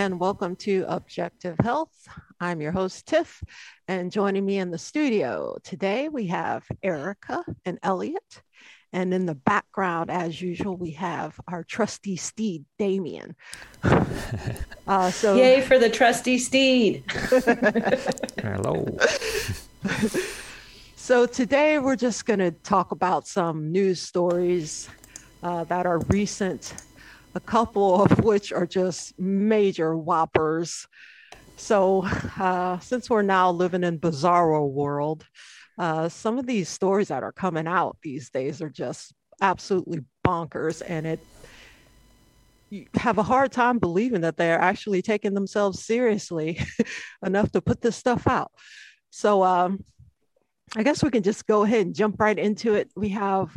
[0.00, 2.08] and welcome to Objective Health.
[2.40, 3.42] I'm your host, Tiff,
[3.86, 8.40] and joining me in the studio today we have Erica and Elliot.
[8.94, 13.36] And in the background, as usual, we have our trusty steed, Damien.
[14.86, 17.04] Uh, so, yay for the trusty steed!
[18.42, 18.84] Hello.
[20.96, 24.88] so today we're just going to talk about some news stories
[25.44, 26.74] uh, that are recent
[27.34, 30.86] a couple of which are just major whoppers.
[31.56, 32.04] So,
[32.38, 35.26] uh, since we're now living in bizarro world,
[35.78, 40.82] uh, some of these stories that are coming out these days are just absolutely bonkers,
[40.86, 41.20] and it
[42.70, 46.60] you have a hard time believing that they're actually taking themselves seriously
[47.26, 48.52] enough to put this stuff out.
[49.10, 49.84] So, um,
[50.76, 52.90] I guess we can just go ahead and jump right into it.
[52.94, 53.50] We have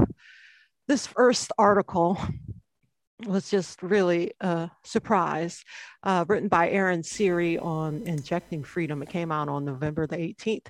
[0.87, 2.19] this first article
[3.25, 5.63] was just really a surprise,
[6.03, 9.01] uh, written by Aaron Siri on injecting freedom.
[9.01, 10.67] It came out on November the 18th.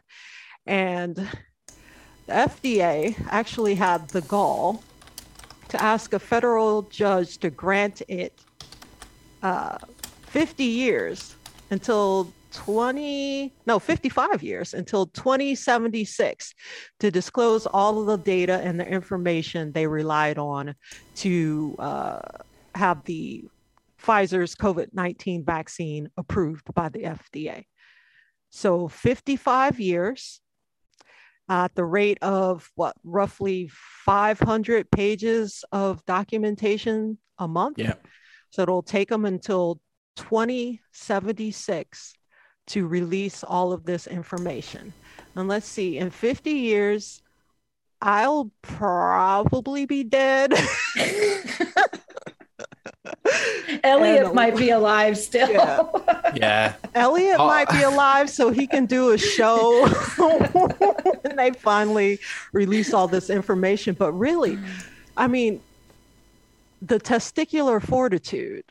[0.65, 4.83] And the FDA actually had the gall
[5.69, 8.39] to ask a federal judge to grant it
[9.41, 9.77] uh,
[10.27, 11.35] 50 years
[11.69, 16.53] until 20 no 55 years until 2076
[16.99, 20.75] to disclose all of the data and the information they relied on
[21.15, 22.19] to uh,
[22.75, 23.45] have the
[24.01, 27.63] pfizer's covid-19 vaccine approved by the fda
[28.49, 30.41] so 55 years
[31.49, 33.69] at the rate of what roughly
[34.05, 37.79] 500 pages of documentation a month?
[37.79, 37.95] Yeah.
[38.51, 39.81] So it'll take them until
[40.15, 42.13] 2076
[42.67, 44.93] to release all of this information.
[45.35, 47.21] And let's see, in 50 years,
[48.01, 50.53] I'll probably be dead.
[53.83, 55.49] Elliot and, might be alive still.
[55.49, 55.83] Yeah.
[56.35, 56.73] yeah.
[56.95, 57.47] Elliot oh.
[57.47, 59.85] might be alive so he can do a show.
[61.23, 62.19] and they finally
[62.51, 63.95] release all this information.
[63.95, 64.85] But really, mm.
[65.17, 65.61] I mean,
[66.81, 68.65] the testicular fortitude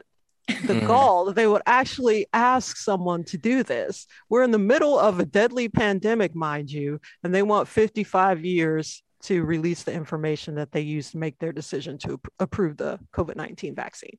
[0.46, 0.86] the mm.
[0.86, 4.06] gall that they would actually ask someone to do this.
[4.28, 9.02] We're in the middle of a deadly pandemic, mind you, and they want 55 years
[9.22, 13.36] to release the information that they used to make their decision to approve the COVID
[13.36, 14.18] 19 vaccine.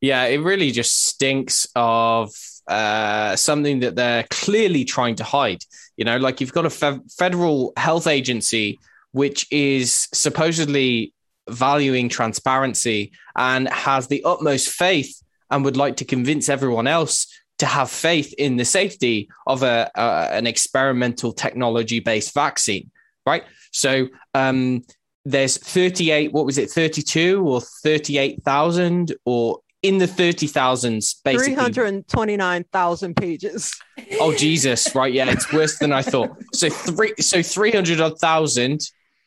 [0.00, 2.30] Yeah, it really just stinks of
[2.68, 5.64] uh, something that they're clearly trying to hide.
[5.96, 8.78] You know, like you've got a fe- federal health agency
[9.12, 11.14] which is supposedly
[11.50, 17.26] valuing transparency and has the utmost faith and would like to convince everyone else
[17.58, 22.90] to have faith in the safety of a, uh, an experimental technology based vaccine,
[23.26, 23.44] right?
[23.72, 24.84] So um,
[25.24, 31.54] there's 38, what was it, 32 or 38,000 or in the 30,000s, basically.
[31.54, 33.74] 329,000 pages.
[34.20, 34.94] Oh, Jesus.
[34.94, 35.12] Right.
[35.12, 35.30] Yeah.
[35.30, 36.30] It's worse than I thought.
[36.52, 38.80] So three, so 300,000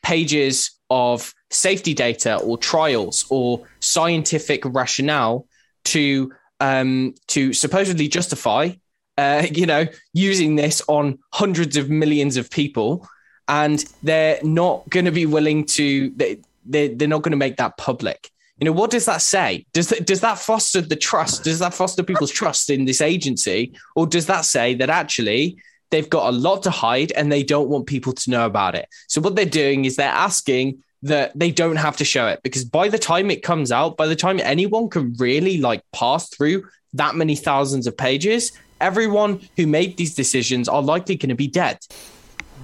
[0.04, 5.46] pages of safety data or trials or scientific rationale
[5.84, 8.70] to um, to supposedly justify,
[9.18, 13.08] uh, you know, using this on hundreds of millions of people,
[13.48, 16.10] and they're not going to be willing to.
[16.12, 18.30] They, they they're not going to make that public.
[18.60, 19.66] You know, what does that say?
[19.74, 21.44] Does that, does that foster the trust?
[21.44, 25.58] Does that foster people's trust in this agency, or does that say that actually
[25.90, 28.88] they've got a lot to hide and they don't want people to know about it?
[29.08, 32.64] So what they're doing is they're asking that they don't have to show it because
[32.64, 36.68] by the time it comes out, by the time anyone can really like pass through
[36.94, 41.48] that many thousands of pages, everyone who made these decisions are likely going to be
[41.48, 41.80] dead.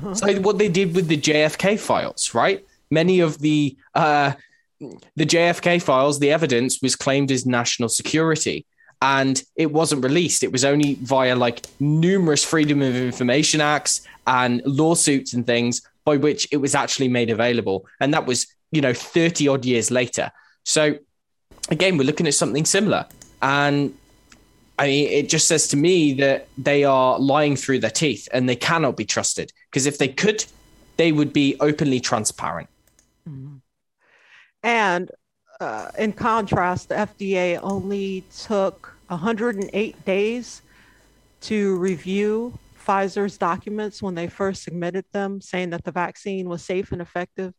[0.04, 0.14] Uh-huh.
[0.14, 2.66] So what they did with the JFK files, right?
[2.92, 4.34] Many of the uh,
[4.80, 8.66] the JFK files, the evidence was claimed as national security
[9.02, 10.44] and it wasn't released.
[10.44, 16.16] It was only via like numerous Freedom of Information Acts and lawsuits and things by
[16.16, 17.86] which it was actually made available.
[18.00, 20.32] And that was, you know, 30 odd years later.
[20.64, 20.98] So
[21.70, 23.06] again, we're looking at something similar.
[23.42, 23.94] And
[24.80, 28.48] I mean, it just says to me that they are lying through their teeth and
[28.48, 29.52] they cannot be trusted.
[29.70, 30.46] Because if they could,
[30.96, 32.70] they would be openly transparent.
[33.28, 33.58] Mm-hmm.
[34.64, 35.12] And
[35.60, 40.62] uh, in contrast, the FDA only took 108 days
[41.42, 42.58] to review
[42.88, 47.54] Pfizer's documents when they first submitted them, saying that the vaccine was safe and effective,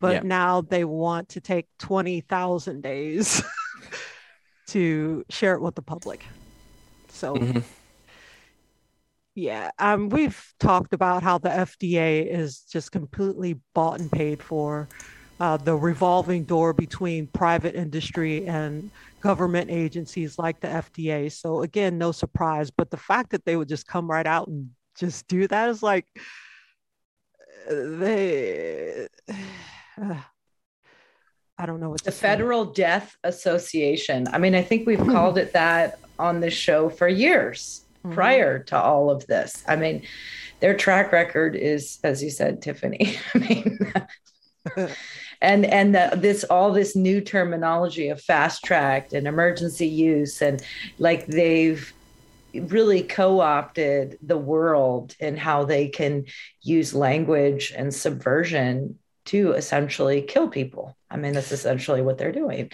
[0.00, 0.20] but yeah.
[0.24, 3.42] now they want to take 20,000 days
[4.66, 6.24] to share it with the public.
[7.08, 7.60] So, mm-hmm.
[9.36, 14.88] yeah, um, we've talked about how the FDA is just completely bought and paid for.
[15.42, 18.88] Uh, the revolving door between private industry and
[19.20, 21.32] government agencies like the FDA.
[21.32, 22.70] So again, no surprise.
[22.70, 25.82] But the fact that they would just come right out and just do that is
[25.82, 26.06] like
[27.68, 29.08] they.
[30.00, 30.14] Uh,
[31.58, 34.28] I don't know what the Federal Death Association.
[34.32, 38.14] I mean, I think we've called it that on this show for years mm-hmm.
[38.14, 39.64] prior to all of this.
[39.68, 40.02] I mean,
[40.60, 43.16] their track record is, as you said, Tiffany.
[43.34, 43.92] I mean,
[45.42, 50.62] and and the, this all this new terminology of fast tracked and emergency use, and
[50.98, 51.92] like they've
[52.54, 56.24] really co-opted the world and how they can
[56.62, 60.96] use language and subversion to essentially kill people.
[61.10, 62.70] I mean, that's essentially what they're doing.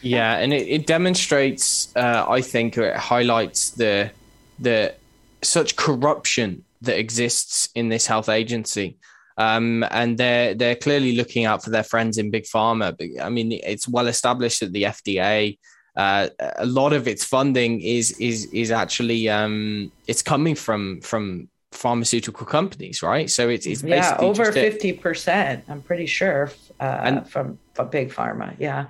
[0.00, 4.10] Yeah, and it, it demonstrates, uh, I think, it highlights the
[4.58, 4.94] the
[5.42, 8.96] such corruption that exists in this health agency.
[9.36, 12.94] Um, and they're they're clearly looking out for their friends in big pharma.
[13.20, 15.58] I mean, it's well established that the FDA,
[15.96, 21.48] uh, a lot of its funding is is is actually um, it's coming from from
[21.72, 23.28] pharmaceutical companies, right?
[23.28, 25.64] So it's it's yeah over fifty percent.
[25.68, 28.54] I'm pretty sure uh, and, from from big pharma.
[28.58, 28.86] Yeah.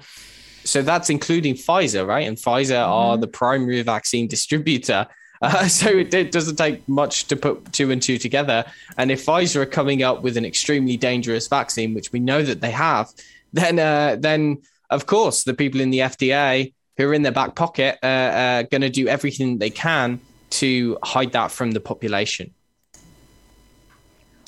[0.64, 2.26] So that's including Pfizer, right?
[2.26, 2.93] And Pfizer mm-hmm.
[2.93, 5.06] are the primary vaccine distributor.
[5.44, 8.64] Uh, so it, it, doesn't take much to put two and two together.
[8.96, 12.61] And if Pfizer are coming up with an extremely dangerous vaccine, which we know that
[12.61, 13.11] they have,
[13.52, 17.55] then uh, then of course the people in the FDA who are in their back
[17.55, 20.20] pocket uh, are going to do everything they can
[20.50, 22.52] to hide that from the population.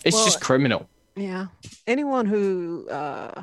[0.04, 0.88] It's well, just criminal.
[1.16, 1.46] Yeah.
[1.86, 3.42] Anyone who uh,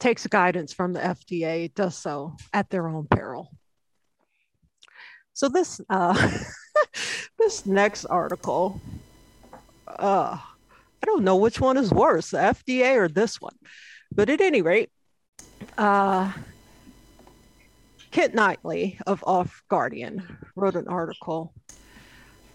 [0.00, 3.52] takes guidance from the FDA does so at their own peril.
[5.34, 6.30] So this uh,
[7.38, 8.80] this next article,
[9.86, 13.56] uh, I don't know which one is worse, the FDA or this one,
[14.12, 14.90] but at any rate,
[15.78, 16.32] uh,
[18.10, 21.54] Kit Knightley of Off Guardian wrote an article.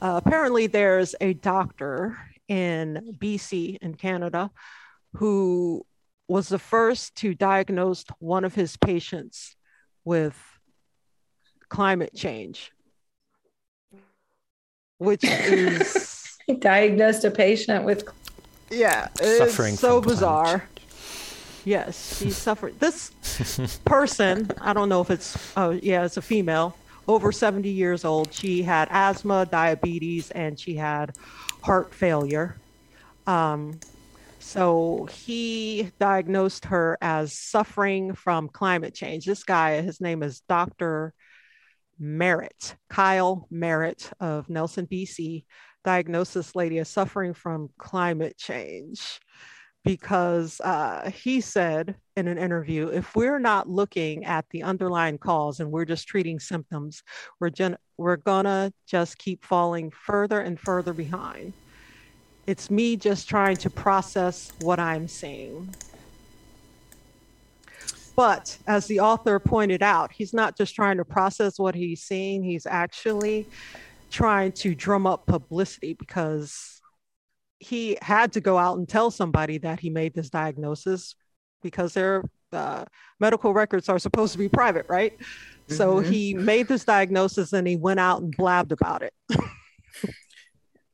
[0.01, 2.17] Uh, apparently, there's a doctor
[2.47, 4.51] in BC in Canada
[5.13, 5.85] who
[6.27, 9.55] was the first to diagnose one of his patients
[10.03, 10.37] with
[11.69, 12.71] climate change,
[14.97, 18.07] which is he diagnosed a patient with
[18.69, 20.67] yeah, suffering so bizarre.
[21.63, 22.79] Yes, he suffered.
[22.79, 23.11] This
[23.85, 26.77] person, I don't know if it's oh yeah, it's a female,
[27.07, 28.33] over 70 years old.
[28.33, 31.15] She had asthma, diabetes, and she had
[31.61, 32.57] heart failure.
[33.27, 33.79] Um,
[34.39, 39.25] so he diagnosed her as suffering from climate change.
[39.25, 41.13] This guy, his name is Dr.
[41.99, 45.45] Merritt, Kyle Merritt of Nelson, BC,
[45.83, 49.19] diagnosed this lady as suffering from climate change
[49.85, 55.59] because uh, he said in an interview if we're not looking at the underlying cause
[55.59, 57.03] and we're just treating symptoms,
[57.39, 61.53] we're, gen- we're gonna just keep falling further and further behind.
[62.47, 65.69] It's me just trying to process what I'm seeing.
[68.15, 72.43] But as the author pointed out, he's not just trying to process what he's seeing,
[72.43, 73.47] he's actually
[74.09, 76.81] trying to drum up publicity because
[77.59, 81.15] he had to go out and tell somebody that he made this diagnosis
[81.61, 82.23] because their
[82.53, 82.85] uh,
[83.19, 85.17] medical records are supposed to be private, right?
[85.17, 85.73] Mm-hmm.
[85.73, 89.13] So he made this diagnosis and he went out and blabbed about it.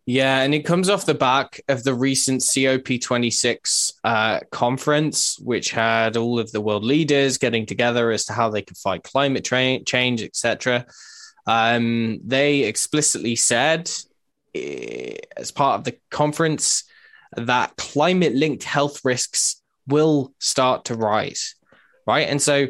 [0.05, 6.17] Yeah, and it comes off the back of the recent COP26 uh, conference, which had
[6.17, 9.83] all of the world leaders getting together as to how they could fight climate tra-
[9.83, 10.85] change, etc.
[11.45, 13.91] Um, they explicitly said,
[14.55, 16.83] uh, as part of the conference,
[17.35, 21.55] that climate linked health risks will start to rise.
[22.07, 22.27] Right.
[22.27, 22.67] And so,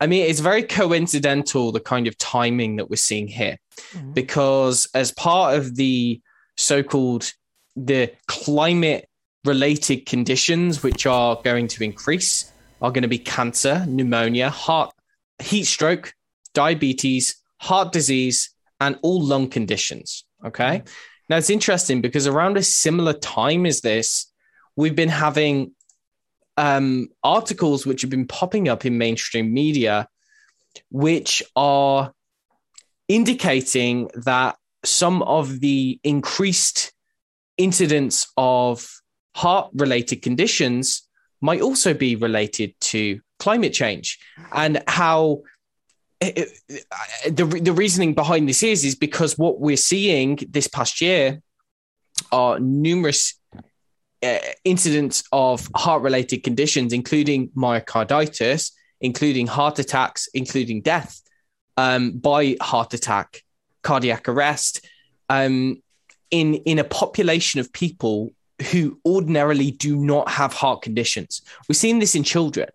[0.00, 3.58] I mean, it's very coincidental the kind of timing that we're seeing here,
[3.92, 4.12] mm-hmm.
[4.12, 6.20] because as part of the
[6.56, 7.32] so-called
[7.76, 9.08] the climate
[9.44, 14.92] related conditions which are going to increase are going to be cancer, pneumonia, heart,
[15.40, 16.14] heat stroke,
[16.54, 20.24] diabetes, heart disease, and all lung conditions.
[20.44, 20.82] Okay.
[21.28, 24.30] Now it's interesting because around a similar time as this,
[24.76, 25.72] we've been having
[26.56, 30.08] um, articles which have been popping up in mainstream media,
[30.90, 32.12] which are
[33.08, 36.92] indicating that some of the increased
[37.56, 38.86] incidence of
[39.34, 41.08] heart related conditions
[41.40, 44.18] might also be related to climate change
[44.52, 45.42] and how
[46.20, 46.48] it,
[47.26, 51.42] the, the reasoning behind this is is because what we're seeing this past year
[52.30, 53.34] are numerous
[54.22, 58.70] uh, incidence of heart related conditions, including myocarditis,
[59.00, 61.20] including heart attacks, including death
[61.76, 63.42] um, by heart attack,
[63.82, 64.86] cardiac arrest,
[65.28, 65.82] um,
[66.30, 68.30] in, in a population of people
[68.70, 71.42] who ordinarily do not have heart conditions.
[71.68, 72.68] We've seen this in children,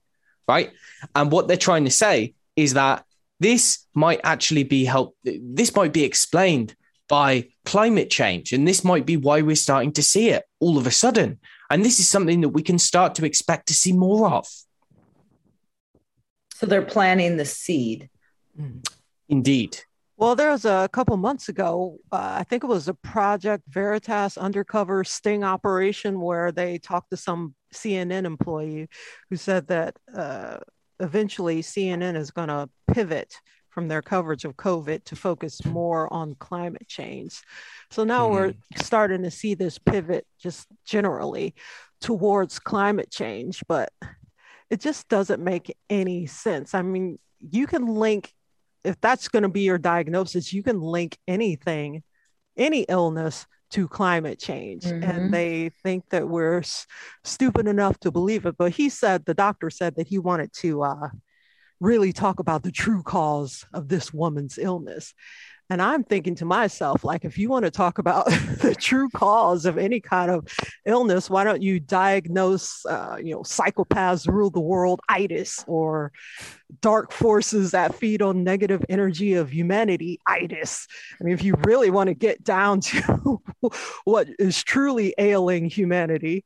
[0.48, 0.72] right?
[1.16, 3.06] And what they're trying to say is that
[3.40, 5.16] this might actually be help.
[5.24, 6.76] This might be explained
[7.08, 10.88] by climate change, and this might be why we're starting to see it all of
[10.88, 11.40] a sudden.
[11.70, 14.48] And this is something that we can start to expect to see more of.
[16.56, 18.10] So they're planting the seed.
[19.30, 19.78] Indeed.
[20.18, 24.36] Well, there was a couple months ago, uh, I think it was a Project Veritas
[24.36, 28.90] undercover sting operation where they talked to some CNN employee
[29.30, 30.58] who said that uh,
[31.00, 33.32] eventually CNN is going to pivot
[33.70, 37.40] from their coverage of COVID to focus more on climate change.
[37.92, 38.34] So now mm-hmm.
[38.34, 41.54] we're starting to see this pivot just generally
[42.02, 43.92] towards climate change, but
[44.72, 46.74] it just doesn't make any sense.
[46.74, 48.34] I mean, you can link
[48.84, 52.04] if that's going to be your diagnosis, you can link anything,
[52.56, 54.84] any illness to climate change.
[54.84, 55.04] Mm-hmm.
[55.04, 56.88] And they think that we're s-
[57.24, 58.56] stupid enough to believe it.
[58.58, 61.10] But he said, the doctor said that he wanted to uh,
[61.80, 65.14] really talk about the true cause of this woman's illness.
[65.70, 68.26] And I'm thinking to myself, like, if you want to talk about
[68.62, 70.48] the true cause of any kind of
[70.86, 76.14] illness, why don't you diagnose, uh, you know, psychopaths rule the world itis or
[76.82, 80.88] dark forces that feed on negative energy of humanity itis?
[81.20, 83.42] I mean, if you really want to get down to
[84.06, 86.46] what is truly ailing humanity,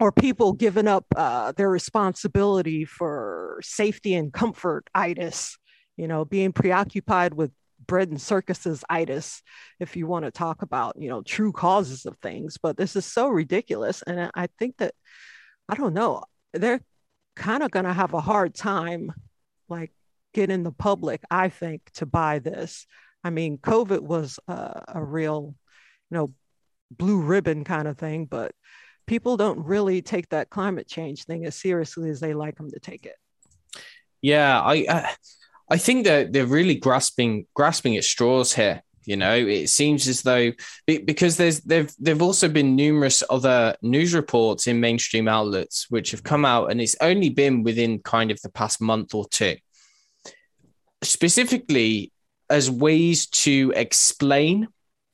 [0.00, 5.56] or people giving up uh, their responsibility for safety and comfort itis
[5.96, 7.52] you know being preoccupied with
[7.92, 9.42] bread and circuses itis
[9.78, 13.04] if you want to talk about you know true causes of things but this is
[13.04, 14.94] so ridiculous and i think that
[15.68, 16.80] i don't know they're
[17.36, 19.12] kind of going to have a hard time
[19.68, 19.92] like
[20.32, 22.86] getting the public i think to buy this.
[23.22, 25.54] I mean covid was a, a real
[26.10, 26.32] you know
[26.90, 28.52] blue ribbon kind of thing but
[29.06, 32.80] people don't really take that climate change thing as seriously as they like them to
[32.80, 33.16] take it.
[34.22, 35.08] Yeah i uh
[35.72, 38.82] I think that they're really grasping grasping at straws here.
[39.06, 40.52] You know, it seems as though
[40.86, 46.22] because there's there've there've also been numerous other news reports in mainstream outlets which have
[46.22, 49.56] come out, and it's only been within kind of the past month or two,
[51.02, 52.12] specifically
[52.50, 54.68] as ways to explain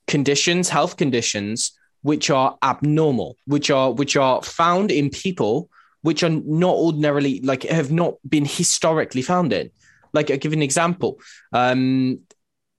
[0.08, 1.72] conditions, health conditions
[2.02, 5.70] which are abnormal, which are which are found in people
[6.02, 9.70] which are not ordinarily like have not been historically found in.
[10.12, 11.20] Like, I'll give an example.
[11.52, 12.20] Um,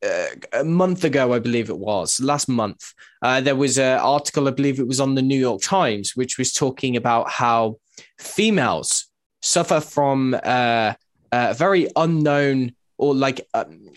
[0.06, 4.48] uh, a month ago, I believe it was last month, uh, there was an article,
[4.48, 7.78] I believe it was on the New York Times, which was talking about how
[8.18, 9.08] females
[9.42, 10.94] suffer from uh,
[11.32, 13.90] a very unknown or like um,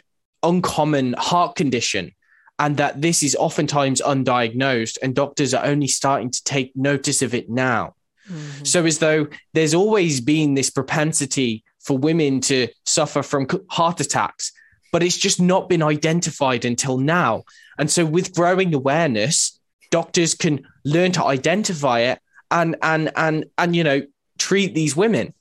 [0.43, 2.13] uncommon heart condition.
[2.59, 7.35] And that this is oftentimes undiagnosed, and doctors are only starting to take notice of
[7.35, 7.95] it now.
[8.31, 8.65] Mm-hmm.
[8.65, 14.53] So, as though there's always been this propensity for women to suffer from heart attacks,
[14.93, 17.45] but it's just not been identified until now.
[17.79, 19.59] And so, with growing awareness,
[19.91, 22.21] doctors can learn to identify it
[22.51, 24.03] and and and and you know
[24.39, 25.33] treat these women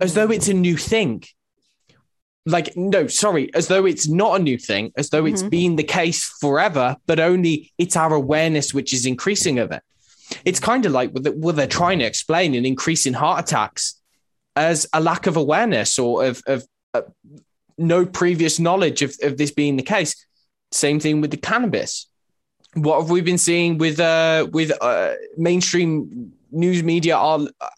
[0.00, 1.22] as though it's a new thing.
[2.44, 5.34] Like no, sorry, as though it's not a new thing, as though mm-hmm.
[5.34, 9.82] it's been the case forever, but only it's our awareness which is increasing of it.
[10.44, 14.01] It's kind of like what they're trying to explain an increase in heart attacks
[14.56, 17.02] as a lack of awareness or of, of uh,
[17.78, 20.26] no previous knowledge of, of this being the case.
[20.70, 22.06] Same thing with the cannabis.
[22.74, 27.18] What have we been seeing with uh, with uh, mainstream news media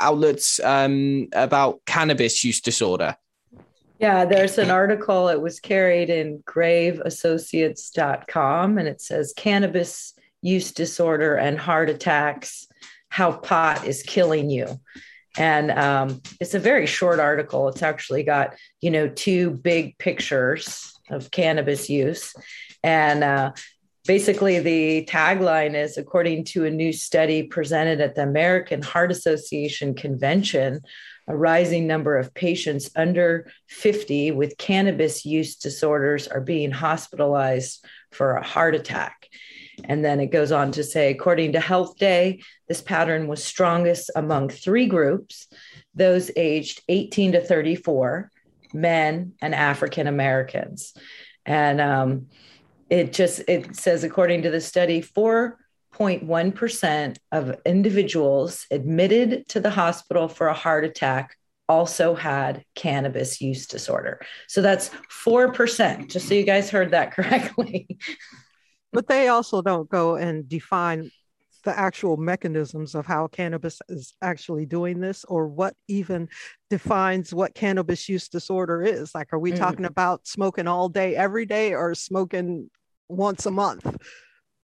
[0.00, 3.16] outlets um, about cannabis use disorder?
[3.99, 5.28] Yeah, there's an article.
[5.28, 12.66] It was carried in graveassociates.com and it says cannabis use disorder and heart attacks,
[13.09, 14.81] how pot is killing you.
[15.36, 17.68] And um, it's a very short article.
[17.68, 22.34] It's actually got, you know, two big pictures of cannabis use.
[22.82, 23.52] And uh,
[24.06, 29.94] basically, the tagline is according to a new study presented at the American Heart Association
[29.94, 30.82] convention,
[31.26, 38.36] a rising number of patients under 50 with cannabis use disorders are being hospitalized for
[38.36, 39.28] a heart attack.
[39.83, 44.11] And then it goes on to say, according to Health Day, this pattern was strongest
[44.14, 45.49] among three groups
[45.97, 48.31] those aged 18 to 34,
[48.73, 50.93] men, and African Americans.
[51.47, 52.26] And um,
[52.90, 55.59] it just it says, according to the study, four
[55.95, 61.37] 0.1% of individuals admitted to the hospital for a heart attack
[61.69, 64.21] also had cannabis use disorder.
[64.49, 64.90] So that's
[65.25, 67.99] 4%, just so you guys heard that correctly.
[68.94, 71.10] But they also don't go and define
[71.64, 76.28] the actual mechanisms of how cannabis is actually doing this or what even
[76.70, 79.14] defines what cannabis use disorder is.
[79.14, 79.58] Like, are we mm.
[79.58, 82.70] talking about smoking all day, every day, or smoking
[83.08, 83.96] once a month?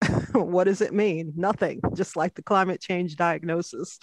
[0.33, 1.33] what does it mean?
[1.35, 3.99] Nothing, just like the climate change diagnosis.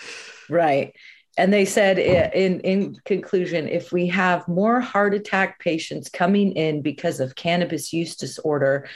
[0.48, 0.94] Right.
[1.36, 6.80] And they said in, in conclusion, if we have more heart attack patients coming in
[6.80, 8.88] because of cannabis use disorder,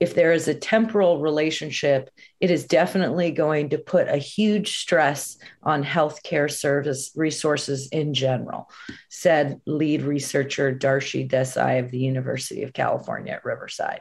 [0.00, 2.10] if there is a temporal relationship,
[2.40, 8.70] it is definitely going to put a huge stress on healthcare service resources in general,
[9.08, 14.00] said lead researcher Darshi Desai of the University of California at Riverside.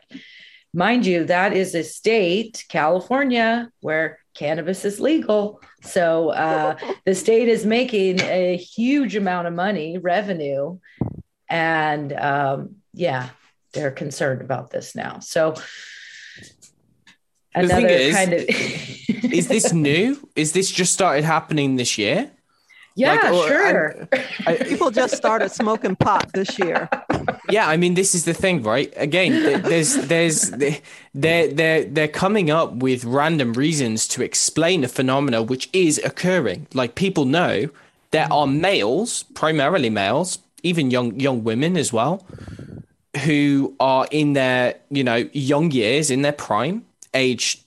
[0.73, 5.61] Mind you, that is a state, California, where cannabis is legal.
[5.83, 10.79] So uh, the state is making a huge amount of money, revenue.
[11.47, 13.29] And um, yeah,
[13.73, 15.19] they're concerned about this now.
[15.19, 15.55] So
[17.53, 20.17] another is, kind of is this new?
[20.35, 22.31] Is this just started happening this year?
[22.95, 24.07] Yeah, like, sure.
[24.13, 26.87] I, I, people just started smoking pot this year.
[27.49, 28.93] Yeah, I mean, this is the thing, right?
[28.95, 35.41] Again, there's, there's, they're, they're, they're coming up with random reasons to explain a phenomena
[35.41, 36.67] which is occurring.
[36.75, 37.69] Like people know
[38.11, 42.25] there are males, primarily males, even young young women as well,
[43.21, 47.63] who are in their you know young years, in their prime, age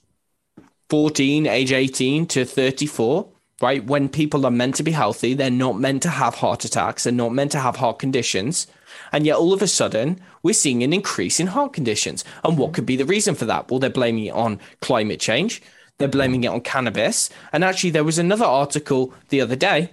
[0.89, 3.27] 14, age 18 to 34
[3.61, 3.83] right?
[3.85, 7.13] When people are meant to be healthy, they're not meant to have heart attacks, they're
[7.13, 8.67] not meant to have heart conditions.
[9.11, 12.23] And yet, all of a sudden, we're seeing an increase in heart conditions.
[12.43, 13.69] And what could be the reason for that?
[13.69, 15.61] Well, they're blaming it on climate change,
[15.97, 17.29] they're blaming it on cannabis.
[17.51, 19.91] And actually, there was another article the other day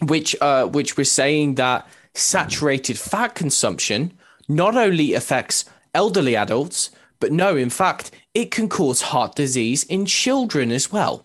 [0.00, 4.12] which, uh, which was saying that saturated fat consumption
[4.48, 10.06] not only affects elderly adults, but no, in fact, it can cause heart disease in
[10.06, 11.24] children as well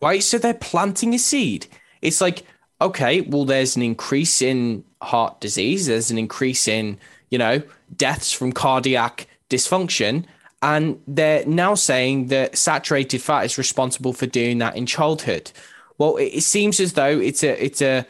[0.00, 0.22] right?
[0.22, 1.66] So they're planting a seed.
[2.02, 2.44] It's like,
[2.80, 6.98] okay, well, there's an increase in heart disease, there's an increase in,
[7.30, 7.62] you know,
[7.96, 10.24] deaths from cardiac dysfunction.
[10.62, 15.52] And they're now saying that saturated fat is responsible for doing that in childhood.
[15.96, 18.06] Well, it, seems as though it's a, it's a,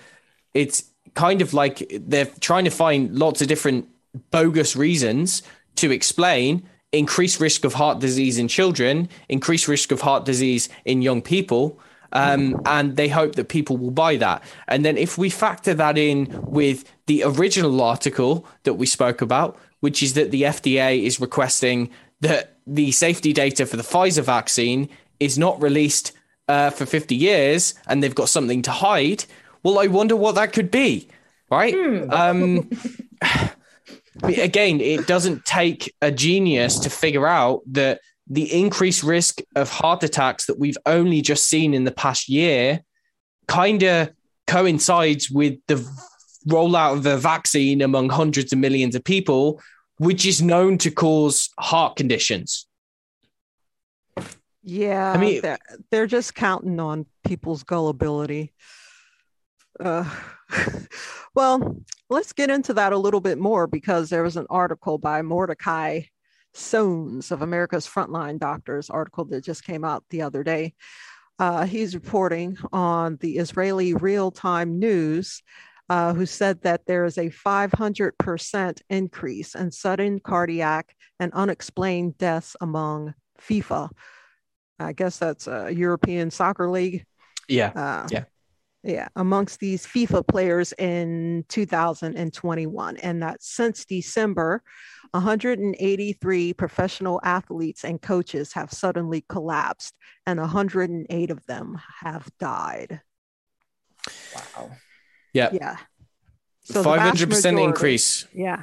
[0.53, 3.89] it's kind of like they're trying to find lots of different
[4.31, 5.43] bogus reasons
[5.77, 11.03] to explain increased risk of heart disease in children, increased risk of heart disease in
[11.03, 11.79] young people.
[12.13, 14.43] Um, and they hope that people will buy that.
[14.67, 19.57] And then if we factor that in with the original article that we spoke about,
[19.79, 21.89] which is that the FDA is requesting
[22.21, 24.89] that the safety data for the Pfizer vaccine
[25.21, 26.11] is not released
[26.49, 29.25] uh, for 50 years and they've got something to hide.
[29.63, 31.09] Well, I wonder what that could be,
[31.49, 31.75] right?
[31.75, 32.11] Hmm.
[32.11, 32.71] Um,
[34.23, 40.03] again, it doesn't take a genius to figure out that the increased risk of heart
[40.03, 42.81] attacks that we've only just seen in the past year
[43.49, 44.11] kind of
[44.47, 45.77] coincides with the
[46.49, 49.61] rollout of a vaccine among hundreds of millions of people,
[49.99, 52.67] which is known to cause heart conditions.
[54.63, 55.59] Yeah, I mean, they're,
[55.91, 58.53] they're just counting on people's gullibility.
[59.79, 60.09] Uh,
[61.35, 65.23] well, let's get into that a little bit more because there was an article by
[65.23, 66.03] Mordechai
[66.55, 70.75] Sones of America's Frontline Doctors article that just came out the other day.
[71.39, 75.43] Uh, he's reporting on the Israeli real time news,
[75.89, 82.57] uh, who said that there is a 500% increase in sudden cardiac and unexplained deaths
[82.61, 83.89] among FIFA.
[84.79, 87.05] I guess that's a European Soccer League.
[87.49, 87.69] Yeah.
[87.69, 88.25] Uh, yeah.
[88.83, 92.97] Yeah, amongst these FIFA players in 2021.
[92.97, 94.63] And that since December,
[95.11, 99.95] 183 professional athletes and coaches have suddenly collapsed,
[100.27, 103.03] and 108 of them have died.
[104.35, 104.71] Wow.
[105.35, 105.51] Yeah.
[105.53, 105.77] Yeah.
[106.63, 108.27] So 500% majority, increase.
[108.33, 108.63] Yeah.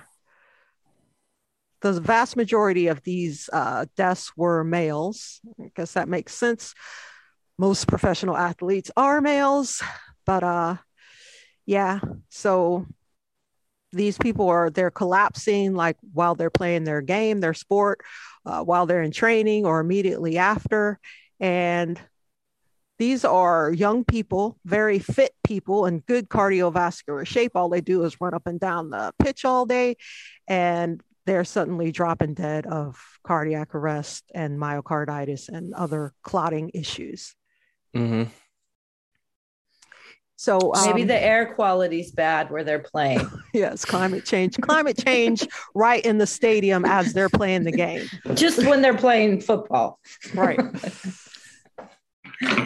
[1.81, 5.41] The vast majority of these uh, deaths were males.
[5.61, 6.73] I guess that makes sense.
[7.59, 9.81] Most professional athletes are males,
[10.27, 10.75] but uh,
[11.65, 11.99] yeah.
[12.29, 12.85] So
[13.91, 18.01] these people are they're collapsing like while they're playing their game, their sport,
[18.45, 20.99] uh, while they're in training or immediately after,
[21.39, 21.99] and
[22.99, 27.51] these are young people, very fit people in good cardiovascular shape.
[27.55, 29.97] All they do is run up and down the pitch all day.
[30.47, 37.35] And they're suddenly dropping dead of cardiac arrest and myocarditis and other clotting issues.
[37.95, 38.31] Mm-hmm.
[40.37, 43.27] So um, maybe the air quality's bad where they're playing.
[43.53, 44.55] yes, climate change.
[44.61, 48.07] Climate change right in the stadium as they're playing the game.
[48.35, 49.99] Just when they're playing football.
[50.35, 50.59] Right.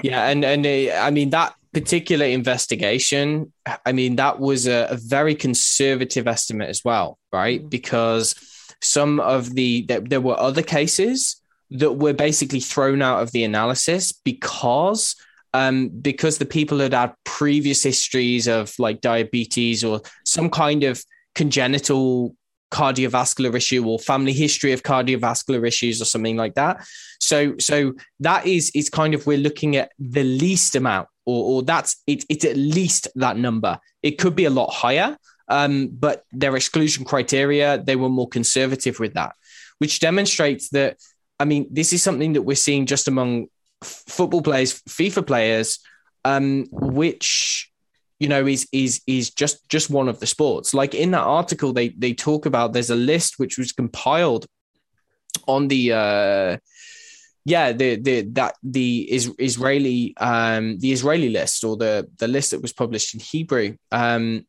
[0.04, 3.54] yeah, and and uh, I mean that particular investigation,
[3.86, 7.62] I mean that was a, a very conservative estimate as well, right?
[7.62, 7.70] Mm-hmm.
[7.70, 8.36] Because
[8.82, 13.46] some of the there, there were other cases that were basically thrown out of the
[13.46, 15.16] analysis because
[15.54, 21.04] um, because the people had had previous histories of like diabetes or some kind of
[21.36, 22.36] congenital
[22.72, 26.86] cardiovascular issue or family history of cardiovascular issues or something like that.
[27.20, 31.64] So, so that is is kind of we're looking at the least amount, or, or
[31.64, 33.78] that's it, it's at least that number.
[34.02, 35.18] It could be a lot higher,
[35.50, 39.36] um, but their exclusion criteria they were more conservative with that,
[39.78, 40.98] which demonstrates that.
[41.40, 43.48] I mean, this is something that we're seeing just among
[43.84, 45.80] football players, FIFA players,
[46.26, 47.72] um, which
[48.20, 50.74] you know is is is just just one of the sports.
[50.74, 54.46] Like in that article, they they talk about there's a list which was compiled
[55.48, 56.58] on the uh,
[57.46, 62.52] yeah the the that the is Israeli um, the Israeli list or the the list
[62.52, 63.78] that was published in Hebrew.
[63.92, 64.46] Um,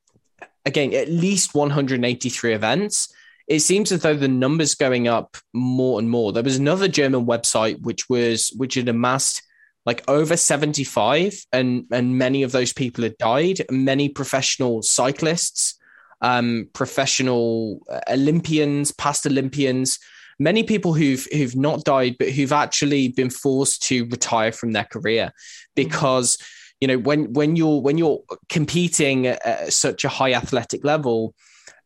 [0.64, 3.12] again, at least 183 events
[3.48, 6.32] it seems as though the numbers going up more and more.
[6.32, 9.42] There was another German website which was which had amassed
[9.84, 13.62] like over 75 and and many of those people had died.
[13.70, 15.78] Many professional cyclists
[16.20, 19.98] um, professional uh, olympians past olympians
[20.38, 24.84] many people who've who've not died but who've actually been forced to retire from their
[24.84, 25.32] career.
[25.74, 26.38] Because
[26.80, 31.34] you know when when you're when you're competing at such a high athletic level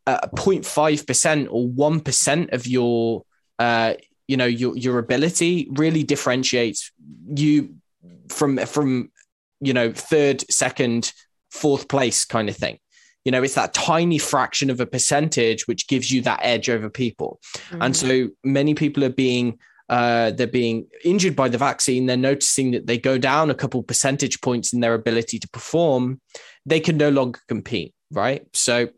[0.06, 3.24] uh, 0.5% or 1% of your
[3.58, 3.94] uh,
[4.28, 6.90] you know your your ability really differentiates
[7.34, 7.74] you
[8.28, 9.10] from from
[9.60, 11.12] you know third second
[11.50, 12.78] fourth place kind of thing.
[13.24, 16.90] You know it's that tiny fraction of a percentage which gives you that edge over
[16.90, 17.38] people.
[17.54, 17.82] Mm-hmm.
[17.82, 22.06] and so many people are being uh, they're being injured by the vaccine.
[22.06, 26.20] They're noticing that they go down a couple percentage points in their ability to perform.
[26.66, 28.46] They can no longer compete right?
[28.52, 28.88] So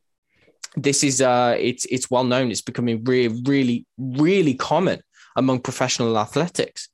[0.83, 2.51] this is uh it's it's well known.
[2.51, 5.01] It's becoming really really really common
[5.37, 6.89] among professional athletics.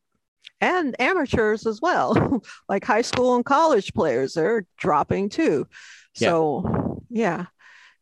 [0.60, 2.42] And amateurs as well.
[2.68, 5.66] Like high school and college players are dropping too.
[6.14, 7.46] So yeah, yeah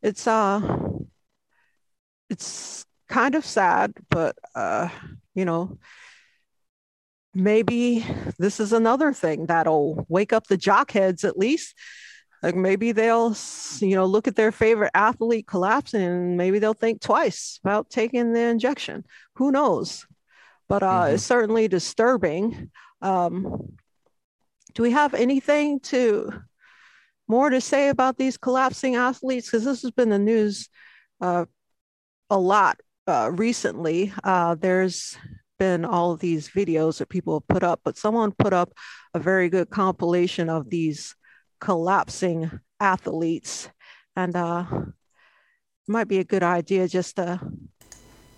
[0.02, 0.60] it's uh
[2.28, 4.88] it's kind of sad but uh
[5.34, 5.78] you know
[7.34, 8.04] maybe
[8.38, 11.74] this is another thing that'll wake up the jock heads at least
[12.42, 13.36] like maybe they'll
[13.80, 18.32] you know look at their favorite athlete collapsing and maybe they'll think twice about taking
[18.32, 19.04] the injection.
[19.36, 20.06] Who knows?
[20.68, 21.14] But uh, mm-hmm.
[21.14, 22.70] it's certainly disturbing.
[23.00, 23.76] Um,
[24.74, 26.32] do we have anything to
[27.28, 29.46] more to say about these collapsing athletes?
[29.46, 30.68] Because this has been the news
[31.20, 31.44] uh,
[32.30, 34.12] a lot uh, recently.
[34.24, 35.16] Uh, there's
[35.58, 38.72] been all of these videos that people have put up but someone put up
[39.14, 41.14] a very good compilation of these
[41.62, 43.70] collapsing athletes.
[44.16, 47.40] And uh, it might be a good idea just to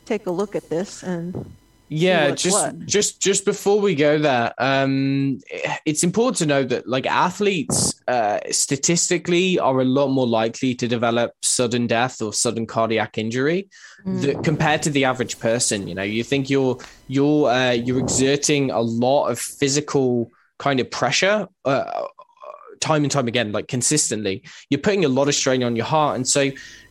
[0.05, 1.55] take a look at this and
[1.89, 2.87] yeah just what.
[2.87, 5.39] just just before we go there um
[5.85, 10.89] it's important to know that like athletes uh statistically are a lot more likely to
[10.89, 13.69] develop sudden death or sudden cardiac injury
[14.05, 14.21] mm.
[14.23, 16.77] that, compared to the average person you know you think you're
[17.09, 22.07] you're uh, you're exerting a lot of physical kind of pressure uh,
[22.85, 26.17] time and time again, like consistently, you're putting a lot of strain on your heart.
[26.17, 26.51] And so,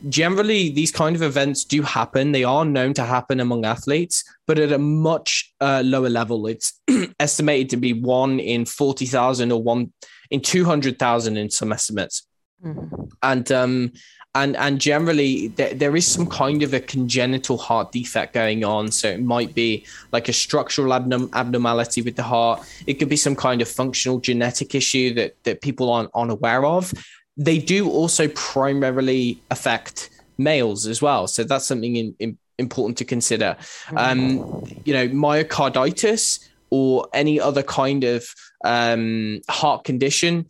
[0.10, 2.32] generally, these kind of events do happen.
[2.32, 6.48] They are known to happen among athletes, but at a much uh, lower level.
[6.48, 6.82] It's
[7.20, 9.94] estimated to be one in 40,000 or one
[10.32, 12.28] in 200,000 in some estimates.
[12.66, 13.04] Mm-hmm.
[13.22, 13.92] And um,
[14.36, 18.92] and and generally there, there is some kind of a congenital heart defect going on.
[18.92, 22.64] So it might be like a structural abnorm- abnormality with the heart.
[22.88, 26.94] It could be some kind of functional genetic issue that that people aren't unaware of.
[27.38, 31.28] They do also primarily affect males as well.
[31.28, 33.56] So that's something in, in, important to consider.
[33.96, 38.34] Um, you know myocarditis or any other kind of
[38.66, 40.48] um, heart condition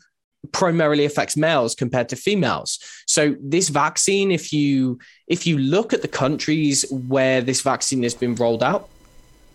[0.51, 2.79] primarily affects males compared to females.
[3.07, 8.13] So this vaccine, if you if you look at the countries where this vaccine has
[8.13, 8.89] been rolled out,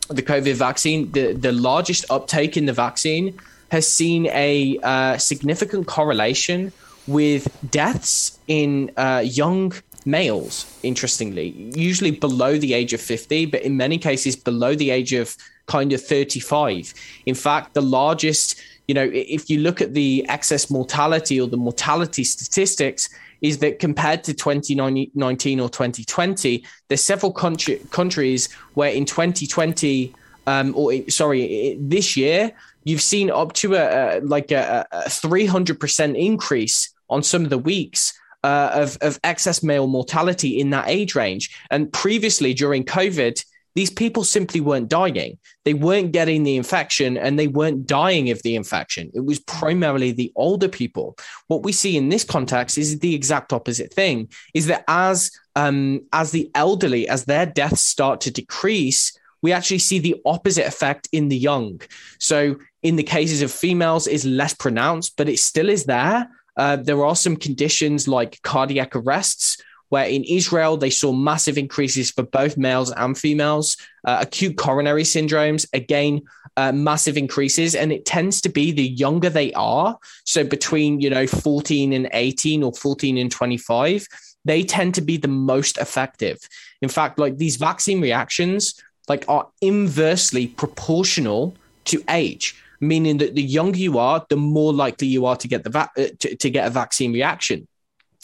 [0.08, 3.38] the COVID vaccine, the, the largest uptake in the vaccine
[3.70, 6.72] has seen a uh, significant correlation
[7.06, 9.72] with deaths in uh, young
[10.04, 15.12] males, interestingly, usually below the age of 50, but in many cases below the age
[15.12, 16.94] of kind of 35.
[17.26, 21.58] In fact, the largest, you know, if you look at the excess mortality or the
[21.58, 23.10] mortality statistics,
[23.42, 30.14] is that compared to 2019 or 2020, there's several country, countries where in 2020,
[30.46, 32.50] um, or sorry, this year,
[32.84, 37.58] you've seen up to a, a like a, a 300% increase on some of the
[37.58, 41.56] weeks uh, of, of excess male mortality in that age range.
[41.70, 43.44] And previously during COVID,
[43.78, 45.38] these people simply weren't dying.
[45.64, 49.08] They weren't getting the infection and they weren't dying of the infection.
[49.14, 51.16] It was primarily the older people.
[51.46, 56.00] What we see in this context is the exact opposite thing is that as um,
[56.12, 61.08] as the elderly, as their deaths start to decrease, we actually see the opposite effect
[61.12, 61.80] in the young.
[62.18, 66.28] So in the cases of females is less pronounced, but it still is there.
[66.56, 72.10] Uh, there are some conditions like cardiac arrests, where in Israel they saw massive increases
[72.10, 73.76] for both males and females.
[74.06, 76.22] Uh, acute coronary syndromes, again,
[76.56, 79.98] uh, massive increases, and it tends to be the younger they are.
[80.24, 84.06] So between you know 14 and 18 or 14 and 25,
[84.44, 86.38] they tend to be the most effective.
[86.80, 88.74] In fact, like these vaccine reactions,
[89.08, 91.54] like are inversely proportional
[91.86, 95.64] to age meaning that the younger you are, the more likely you are to get
[95.64, 97.66] the va- uh, to, to, get a vaccine reaction.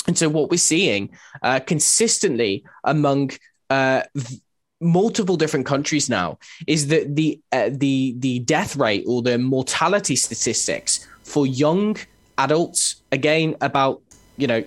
[0.06, 1.10] And so, what we're seeing
[1.42, 3.30] uh, consistently among
[3.70, 4.40] uh, v-
[4.80, 10.16] multiple different countries now is that the uh, the the death rate or the mortality
[10.16, 11.96] statistics for young
[12.38, 14.02] adults, again about
[14.36, 14.62] you know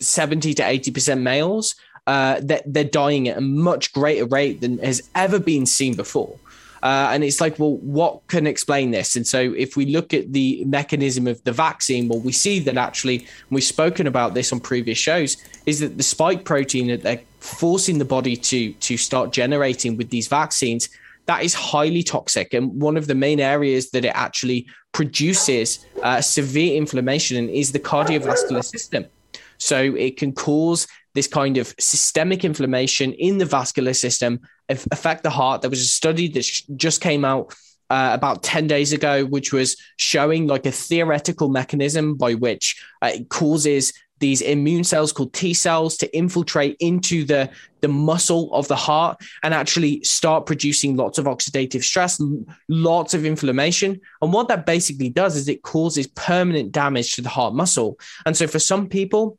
[0.00, 1.74] seventy to eighty percent males,
[2.06, 6.36] uh, that they're dying at a much greater rate than has ever been seen before.
[6.84, 9.16] Uh, and it's like, well, what can explain this?
[9.16, 12.76] And so, if we look at the mechanism of the vaccine, well, we see that
[12.76, 17.22] actually, we've spoken about this on previous shows, is that the spike protein that they're
[17.40, 20.88] forcing the body to to start generating with these vaccines
[21.26, 22.52] that is highly toxic.
[22.52, 27.80] And one of the main areas that it actually produces uh, severe inflammation is the
[27.80, 29.06] cardiovascular system.
[29.58, 35.30] So it can cause this kind of systemic inflammation in the vascular system affect the
[35.30, 35.62] heart.
[35.62, 36.46] There was a study that
[36.76, 37.54] just came out
[37.90, 43.10] uh, about 10 days ago, which was showing like a theoretical mechanism by which uh,
[43.14, 47.50] it causes these immune cells called T cells to infiltrate into the,
[47.82, 52.20] the muscle of the heart and actually start producing lots of oxidative stress,
[52.68, 54.00] lots of inflammation.
[54.22, 57.98] And what that basically does is it causes permanent damage to the heart muscle.
[58.24, 59.38] And so for some people,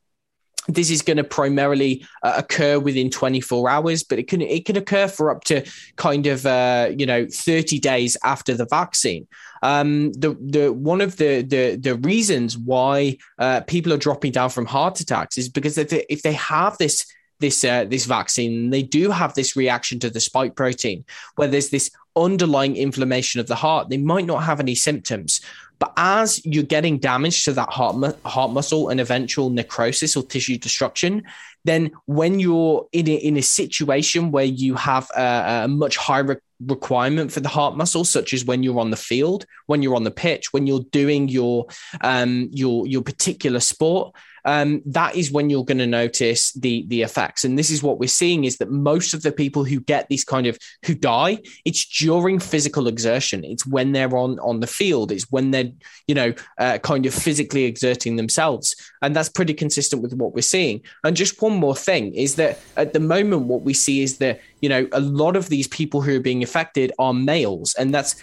[0.67, 4.77] this is going to primarily uh, occur within 24 hours but it can it can
[4.77, 5.63] occur for up to
[5.95, 9.27] kind of uh, you know 30 days after the vaccine.
[9.63, 14.49] Um, the the one of the the the reasons why uh, people are dropping down
[14.49, 17.05] from heart attacks is because if they, if they have this
[17.39, 21.03] this uh, this vaccine they do have this reaction to the spike protein
[21.35, 23.89] where there's this underlying inflammation of the heart.
[23.89, 25.41] They might not have any symptoms
[25.79, 30.23] but as you're getting damage to that heart, mu- heart muscle and eventual necrosis or
[30.23, 31.23] tissue destruction,
[31.65, 36.39] then when you're in a, in a situation where you have a, a much higher
[36.65, 40.03] requirement for the heart muscle, such as when you're on the field, when you're on
[40.03, 41.65] the pitch, when you're doing your
[42.01, 47.01] um, your your particular sport, um, that is when you're going to notice the the
[47.01, 47.43] effects.
[47.43, 50.23] And this is what we're seeing is that most of the people who get these
[50.23, 53.43] kind of who die, it's during physical exertion.
[53.43, 55.11] It's when they're on on the field.
[55.11, 55.71] It's when they're
[56.07, 60.41] you know uh, kind of physically exerting themselves, and that's pretty consistent with what we're
[60.41, 60.81] seeing.
[61.03, 64.41] And just one more thing is that at the moment, what we see is that
[64.61, 68.15] you know a lot of these people who are being affected are males, and that's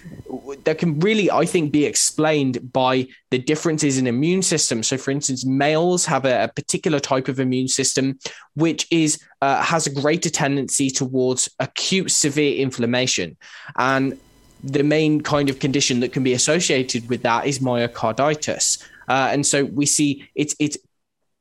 [0.64, 4.88] that can really, I think, be explained by the differences in immune systems.
[4.88, 8.18] So, for instance, males have a, a particular type of immune system
[8.54, 13.36] which is uh, has a greater tendency towards acute severe inflammation,
[13.76, 14.18] and
[14.62, 18.82] the main kind of condition that can be associated with that is myocarditis.
[19.08, 20.78] Uh, and so we see it's it's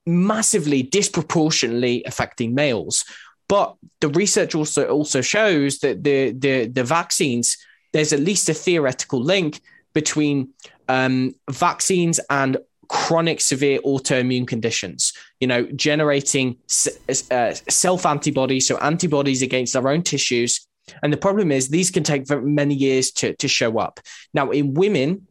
[0.06, 3.06] massively disproportionately affecting males.
[3.51, 7.57] But the research also also shows that the the the vaccines
[7.91, 9.59] there's at least a theoretical link
[9.91, 10.53] between
[10.87, 12.55] um, vaccines and
[12.87, 15.11] chronic severe autoimmune conditions
[15.41, 16.55] you know generating
[17.29, 20.65] uh, self antibodies so antibodies against our own tissues.
[21.03, 23.99] And the problem is these can take many years to, to show up.
[24.33, 25.27] Now in women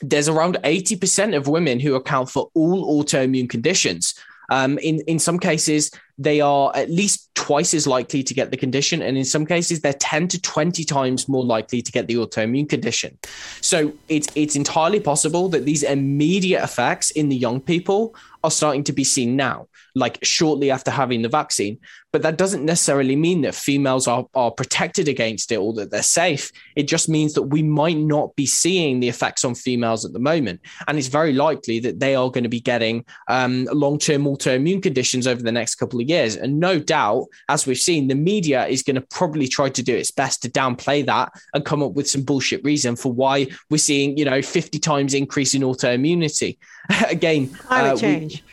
[0.00, 4.14] there's around 80% of women who account for all autoimmune conditions.
[4.52, 5.90] Um, in in some cases,
[6.22, 9.80] they are at least twice as likely to get the condition, and in some cases,
[9.80, 13.18] they're ten to twenty times more likely to get the autoimmune condition.
[13.60, 18.84] So it's it's entirely possible that these immediate effects in the young people are starting
[18.84, 21.78] to be seen now, like shortly after having the vaccine.
[22.12, 26.02] But that doesn't necessarily mean that females are, are protected against it or that they're
[26.02, 26.52] safe.
[26.76, 30.18] It just means that we might not be seeing the effects on females at the
[30.18, 30.60] moment.
[30.86, 34.82] And it's very likely that they are going to be getting um, long term autoimmune
[34.82, 36.36] conditions over the next couple of years.
[36.36, 39.96] And no doubt, as we've seen, the media is going to probably try to do
[39.96, 43.78] its best to downplay that and come up with some bullshit reason for why we're
[43.78, 46.58] seeing, you know, 50 times increase in autoimmunity.
[47.08, 48.42] Again, climate uh, change.
[48.46, 48.52] We,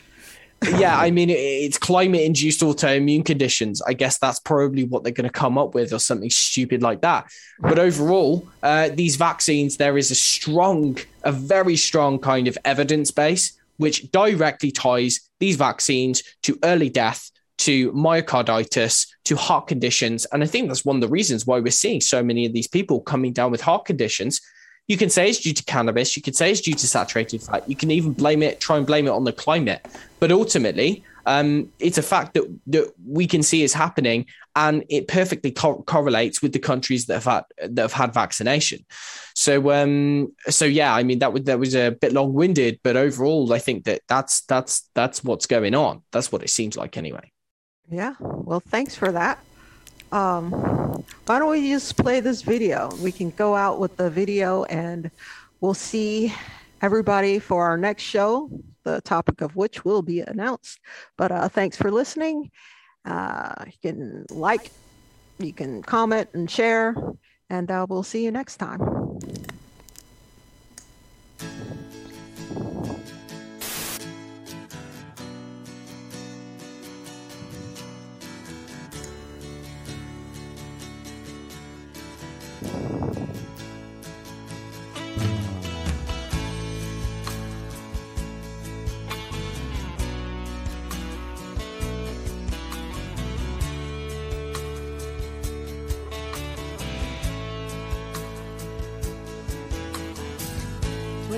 [0.76, 3.80] yeah, I mean, it's climate induced autoimmune conditions.
[3.82, 7.00] I guess that's probably what they're going to come up with or something stupid like
[7.00, 7.30] that.
[7.60, 13.10] But overall, uh, these vaccines, there is a strong, a very strong kind of evidence
[13.10, 20.26] base which directly ties these vaccines to early death, to myocarditis, to heart conditions.
[20.32, 22.68] And I think that's one of the reasons why we're seeing so many of these
[22.68, 24.42] people coming down with heart conditions
[24.90, 26.16] you can say it's due to cannabis.
[26.16, 27.62] You can say it's due to saturated fat.
[27.70, 29.86] You can even blame it, try and blame it on the climate.
[30.18, 34.26] But ultimately, um, it's a fact that, that we can see is happening,
[34.56, 38.84] and it perfectly co- correlates with the countries that have had that have had vaccination.
[39.36, 42.96] So, um, so yeah, I mean that was that was a bit long winded, but
[42.96, 46.02] overall, I think that that's that's that's what's going on.
[46.10, 47.30] That's what it seems like, anyway.
[47.88, 48.14] Yeah.
[48.18, 49.38] Well, thanks for that
[50.12, 50.50] um,
[51.26, 52.90] why don't we just play this video?
[53.02, 55.10] We can go out with the video and
[55.60, 56.34] we'll see
[56.82, 58.50] everybody for our next show,
[58.84, 60.80] the topic of which will be announced.
[61.16, 62.50] But uh, thanks for listening.
[63.04, 64.70] Uh, you can like,
[65.38, 66.94] you can comment and share,
[67.48, 68.80] and uh, we'll see you next time.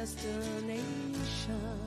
[0.00, 1.79] Destination.